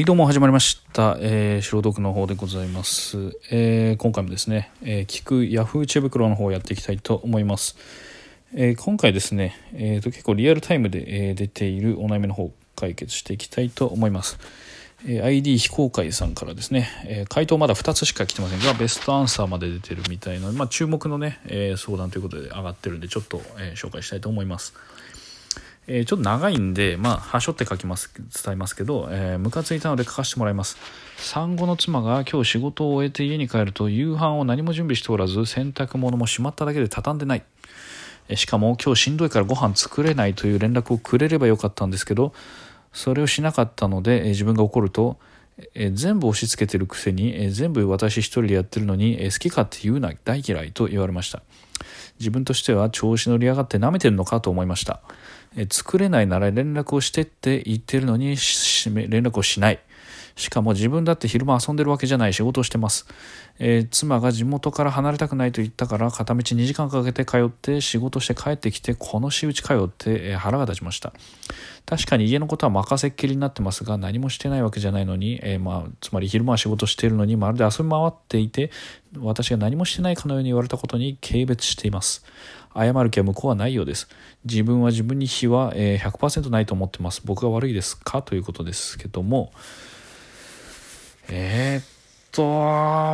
[0.00, 1.18] はい、どうも始まりました。
[1.20, 3.36] えー、白毒の方でございます。
[3.50, 7.76] えー、今回もですね、えー、聞くヤフー知恵袋の方をやっていきたいと思います。
[8.54, 14.38] えー、今回ですね、えーと、結構リアルタイムで、えー出ているお悩みの方を解決していきたいと思います。
[15.06, 24.72] えー ID 非公開さんからですね、えー回答まだ2つしか来てませんが、ベストアンサーまで出てるみたいなので、まあ、注目のね、えー相談ということで上がってるんで、ちょっと、えー紹介したいと思います。
[25.92, 28.12] えーちょっと長いんで、まあ、はしょって書きます、
[28.44, 30.76] 伝えますけど、えームカついたので書かせてもらいます。
[31.16, 37.42] 産後の妻が今日仕事を終えて家に帰ると、夕飯を何も準備しておらず、洗濯物もしまっただけで畳んでない。
[38.36, 42.32] しかも今日しんどいからご飯作れないという連絡をくれればよかったんですけど、
[42.92, 45.18] それをしなかったので、え自分が怒ると、
[45.74, 51.42] え全部押し付けてるくせに、え全部私一人でやってるのに、え好き勝手言うな大嫌いと言われました
[52.20, 55.00] 自分としては調子乗りやがって舐めてるのかと思いました、
[55.56, 59.80] え作れないなら連絡をしてって言ってるのに連絡をしない。
[60.36, 63.06] しかも自分だって昼間遊んでるわけじゃない仕事をしてます、
[63.58, 71.12] えー妻が地元から離れたくないと言ったから片道2時間かけて通って仕事して帰ってきてこの仕打ちかよって、腹が立ちました。
[71.86, 78.70] 確かに家のことは任せっきりになってますが何もしてないわけじゃないのに、えーまあ、つまり昼間は仕事しているのにまるで遊び回っていて
[79.18, 82.24] 私が何もしてないかのように言われたことに軽蔑しています。
[82.72, 84.08] 謝る気は向こうはないようです。
[84.44, 87.22] 自分は自分に非は、100%ないと思ってます。
[87.24, 88.22] 僕が悪いですか？
[88.22, 89.52] ということですけども
[91.32, 91.84] えーっ
[92.32, 92.42] と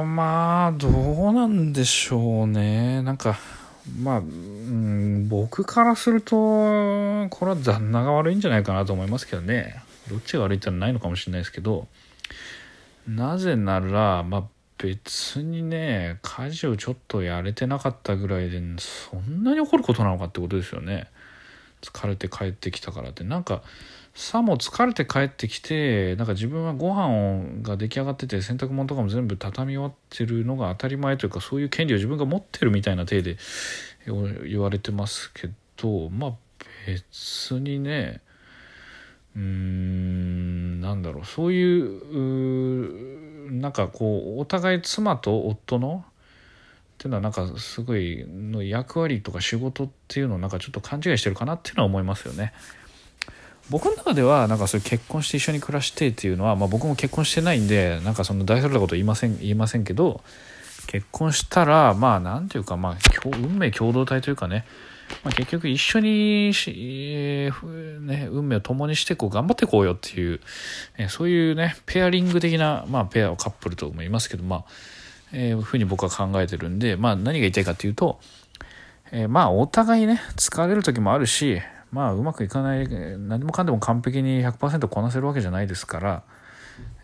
[0.05, 3.03] まあどうなんでしょうね。
[3.03, 3.39] なんか
[4.01, 9.83] まあ、うん、僕からするとこれは旦那が悪いんじゃないかなと思いますけどね。
[10.09, 11.87] どっちが悪いってのはないのかもしれないですけど。
[13.07, 14.45] なぜならまあ
[14.79, 21.07] 別にね家事をちょっとやれてなかったぐらいでそんなに怒ることなのかってことですよね。
[21.83, 23.25] 疲れて帰ってきたからって。
[23.25, 23.63] なんか
[24.17, 33.37] さも疲れて帰ってきてなんか自分はご飯が出来上がってて洗濯物とかも全部畳み終わってるのが当たり前というかそういう権利を自分が持ってるみたいな体で
[34.07, 36.33] 言われてますけどまあ
[36.87, 38.23] 別にね
[39.37, 52.55] うーんなんだろうそういううなんかこうお互い妻と夫のっていうのはなんかすごいの役割とか仕事っていうのをなんかちょっと勘違いしてるかなっていうのは思いますよね。
[53.69, 60.21] 僕の中ではなんかそういう結婚して一緒に暮らしてっていうのは、まあ、僕も結婚してないんでなんかその大それたこと言いません言いませんけど
[60.87, 64.65] 結婚したらまあなんていうかまあ運命共同体というかね、
[65.25, 70.41] まあ、結局一緒にし、えーね、運命を共にしてこう頑張っていこうよっていう、
[70.97, 74.65] えそういうねペアリング的な、まあ、ペアをカップルとも言いますけどまあ
[75.33, 78.21] えー、ふうに僕は考えてるんで、まあ、何が言いたいかっていうと、
[79.11, 81.61] えーまあお互いね疲れる時もあるし
[81.91, 86.23] まあうまくいかない何もかんでも完璧に100%こなせるわけじゃないですから、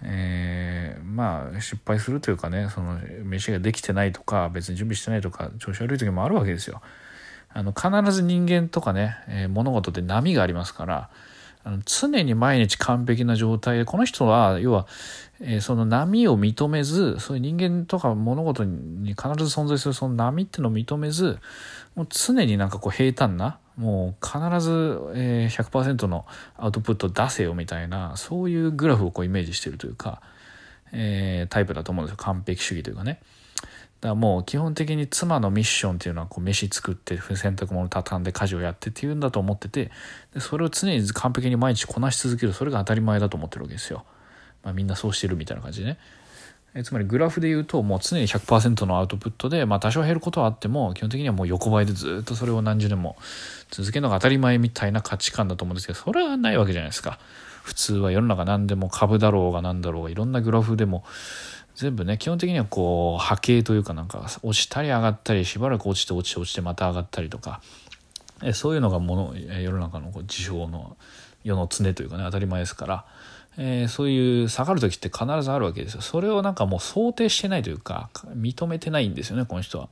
[0.03, 6.81] えーまあ失敗するというかねその飯ができてないとか別に準備してないとか調子悪い時もあるわけですよ。
[7.55, 11.11] あの必ず人間とかね、えー物事って波がありますから
[11.65, 14.87] あの常に毎日完璧な状態でこの人は要は、
[15.41, 21.39] えーその波を認めずそういう人間とか物事に必ず存在するその波ってのを認めず
[21.95, 24.71] もう常になんかこう平坦なもう必ず、
[25.15, 30.21] えー100%のアウトプット出せよみたいなそういうグラフをこうイメージしてるというか、
[30.93, 33.21] えータイプだと思うんですよ完璧主義というかね。
[34.03, 39.93] だからもう基本的に妻のミッションっていうのはこう飯作って洗濯物畳んで家事をやってっていうんだと思ってて
[40.35, 44.05] でそれを常に完璧に毎日こなし続けるそれが当たり前だと思ってるわけですよ。
[44.65, 45.99] まあ、みんなそうしてるみたいな感じでね。
[46.75, 53.17] えつまりグラフで言うともう常に100%のアウトプットで、まあ、多少減ることはあっても基本的にはもう横ばいでずっとそれを何十年も
[53.71, 57.19] 続けるのが当たり前みたいな価値観だと思うんですけどそれはないわけじゃないですか。
[57.63, 61.05] 普通は世の中何でも株だろうが何だろうがいろんなグラフでも
[61.77, 67.61] 全部ね基本的にはこう波形というかなんか落ちたり上がったりしばらく落ちて落ちて落ちてまた上がったりとか
[68.43, 70.97] えそういうのがもの世の中のこう事象の
[71.45, 73.05] 世の常というかね当たり前ですから、
[73.59, 79.89] えーそういう下がる時って必ずあるわけですよそれをなんかもう想定してないというか認めてないんですよねこの人は。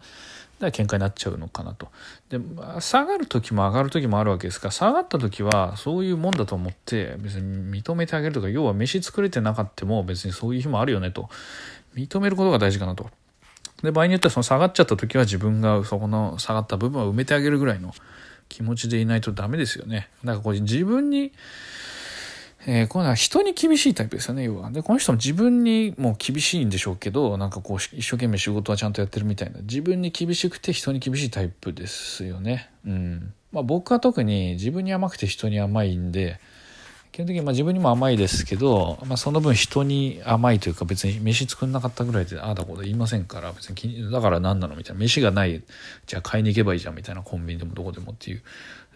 [0.61, 1.89] だから喧嘩になっちゃうのかなと。
[2.29, 2.39] で
[2.81, 11.31] 下がる時も上がる時もあるわけですから下がった時はそういうもんだと思って別に認めてあげるとか要は飯作れてなかったも別にそういう日もあるよねと
[11.95, 13.11] 認めることが大事かなと。
[13.83, 17.95] で場合によってはその下がっちゃった時は自分がそこの下がった部分を埋めてあげるぐらいの
[18.51, 20.11] 気持ちでいないとダメですよね。
[20.25, 21.33] だからこう自分に
[22.67, 24.71] えー、こういうのは人に厳しいタイプですよね、要は。
[24.71, 29.61] で、この人も自分にも厳しいんでしょうけど、なんかこう、一生懸命仕事はちゃんとやってるみたいな。
[29.63, 32.71] 自分に厳しくて人に厳しいタイプですよね。
[32.87, 33.33] うん。
[33.53, 36.39] まあ僕は特に自分に甘くて人に甘いんで、
[37.13, 45.63] 基本的にまあ自分にも甘いですけど、まあ、その分人に甘いというか別に飯作んなかったぐらいでああだこと言いませんから別に気にだから何なのみたいな飯がない
[46.07, 48.43] じゃあ買いに行けばいいじゃんみたいなコンビニでもどこでもっていう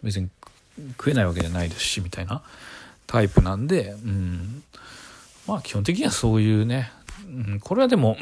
[0.05, 0.28] 別に
[0.96, 2.43] 食えないわけじゃないですしみたいな
[3.06, 4.62] タイプなんで、うん、
[5.47, 6.91] まあ基本的にはそういうね、
[7.27, 8.17] うん、これはでも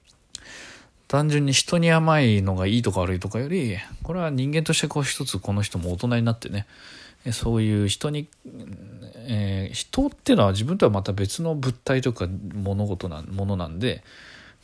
[1.08, 6.66] 単純に人に甘いのがいいとか悪いとかよりこれは人間としてこう一つこの人も大人になってね。
[7.32, 8.28] そういう人に、
[9.26, 14.04] えー、人っていうのは自分とはまた別の物体とか物事なものなんで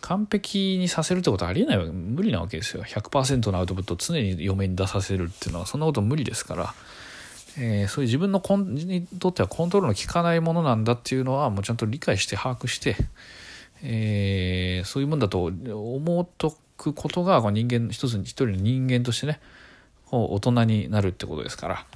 [0.00, 1.90] 完璧にさせるってことはありえないわけ。
[1.90, 2.84] 無理なわけですよ。
[2.84, 6.74] 100%のアウトプットを常に嫁に出させるっていうのはそんなこと無理ですから、
[7.58, 12.96] えー、そういう自分のコンにとってはコントロールの効かないものなんだっていうのはもうちゃんと理解して把握して、
[13.82, 19.40] えー、そういうもんだと思っとくことが人間一つ一人の人間としてね
[20.10, 21.86] 大人になるってことですから。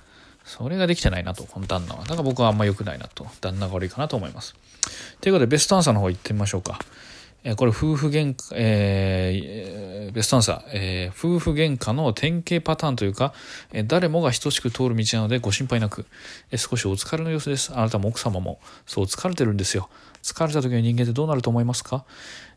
[0.49, 2.01] それができてないなと、この旦那は。
[2.05, 4.57] だから僕はあんま良くないなと、旦那が悪いかなと思います。
[5.21, 6.79] ということで、ベストアンサーの方行ってみましょうか。
[7.45, 13.33] えこれ、夫婦喧嘩、えー、ベストアンサー、えー、夫婦喧嘩の典型パターンというか、
[13.73, 16.05] え誰もが等しく通る道なのでご心配なく、
[16.51, 17.73] え少しお疲れの様子です。
[17.73, 19.89] あなたも奥様も、そう疲れてるんですよ。
[20.21, 22.05] 疲れた時の人間ってどうなると思いますか？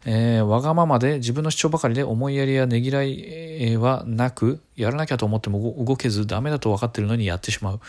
[0.03, 7.79] えー、わがままで自分の主張ばかりで思いやりやねぎらいはなく、やらなきゃと思っても動けずダメだと分かってるのにやってしまう。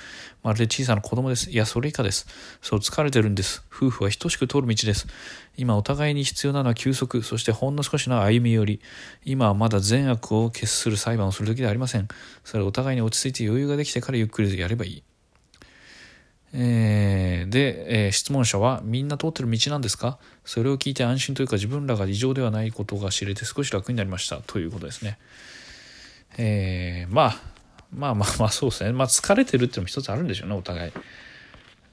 [0.43, 1.51] まるで小さな子供です。
[1.51, 2.27] いや、それ以下です。
[2.61, 3.65] そう、疲れてるんです。
[3.75, 5.07] 夫婦は等しく通る道です。
[5.57, 8.81] 今お互いに必要なのは休息、そしてほんの少しの歩み寄り。
[9.25, 12.09] 今はまだ善悪を決する裁判をする時ではありません。
[12.43, 15.03] それはお互いに落ち着いて余裕ができてからゆっくりやればいい。
[16.53, 20.19] えー、で、えー、質問者はみんな通ってる道なんですか？
[20.45, 25.19] それを聞いて安心というか自分らが異常ではないことが知れて少し楽になりましたということですね。
[26.37, 27.41] えー、まあ、
[27.95, 28.93] まあまあまあそうですね。
[28.93, 30.93] まあ疲れてるっていうのも一つあるんでしょうね、お互い。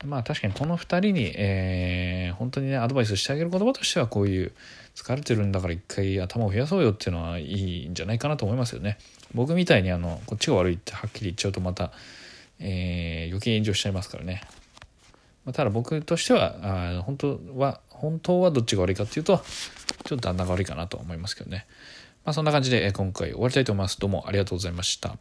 [0.06, 4.54] まあ確かにこの2人に、えー、本当にね、アドバイスしてあげる言葉としてはこういう
[4.96, 8.98] 疲れてるんだから一回頭を増やそうよっていうのはいいんじゃないかなと思いますよね。
[9.34, 11.92] 僕みたいにあの、こっちが悪いってはっきり言っちゃうとまた、
[12.60, 14.42] えー、余計炎上しちゃいますからね。
[15.46, 19.38] まあ、ただ僕としてはあ本当は本当はどっちが悪いかっていうと
[20.06, 21.66] ちょっと旦那が悪いかなと思いますけどね。
[22.26, 24.00] まあそんな感じで今回終わりたいと思います。
[24.00, 25.18] どうもありがとうございました。